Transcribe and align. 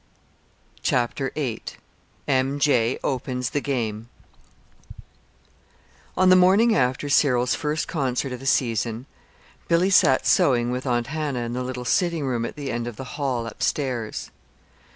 CHAPTER 0.81 1.31
VIII. 1.35 1.61
M. 2.27 2.57
J. 2.57 2.97
OPENS 3.03 3.51
THE 3.51 3.61
GAME 3.61 4.09
On 6.17 6.29
the 6.29 6.35
morning 6.35 6.75
after 6.75 7.07
Cyril's 7.07 7.53
first 7.53 7.87
concert 7.87 8.33
of 8.33 8.39
the 8.39 8.47
season, 8.47 9.05
Billy 9.67 9.91
sat 9.91 10.25
sewing 10.25 10.71
with 10.71 10.87
Aunt 10.87 11.05
Hannah 11.05 11.41
in 11.45 11.53
the 11.53 11.61
little 11.61 11.85
sitting 11.85 12.25
room 12.25 12.45
at 12.45 12.55
the 12.55 12.71
end 12.71 12.87
of 12.87 12.95
the 12.95 13.13
hall 13.19 13.45
upstairs. 13.45 14.31